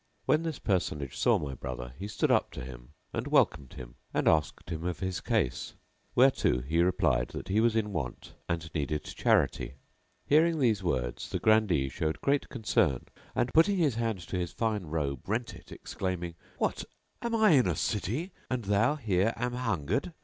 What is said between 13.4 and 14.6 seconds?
putting his hand to his